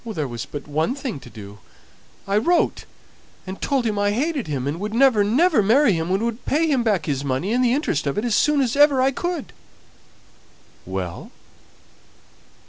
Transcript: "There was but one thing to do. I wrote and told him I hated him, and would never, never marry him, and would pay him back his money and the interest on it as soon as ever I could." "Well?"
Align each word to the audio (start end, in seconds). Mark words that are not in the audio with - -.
"There 0.03 0.27
was 0.27 0.47
but 0.47 0.67
one 0.67 0.95
thing 0.95 1.19
to 1.19 1.29
do. 1.29 1.59
I 2.27 2.35
wrote 2.37 2.85
and 3.45 3.61
told 3.61 3.85
him 3.85 3.99
I 3.99 4.09
hated 4.09 4.47
him, 4.47 4.65
and 4.65 4.79
would 4.79 4.95
never, 4.95 5.23
never 5.23 5.61
marry 5.61 5.93
him, 5.93 6.09
and 6.09 6.23
would 6.23 6.43
pay 6.43 6.65
him 6.65 6.81
back 6.81 7.05
his 7.05 7.23
money 7.23 7.53
and 7.53 7.63
the 7.63 7.71
interest 7.75 8.07
on 8.07 8.17
it 8.17 8.25
as 8.25 8.33
soon 8.33 8.61
as 8.61 8.75
ever 8.75 8.99
I 8.99 9.11
could." 9.11 9.53
"Well?" 10.87 11.29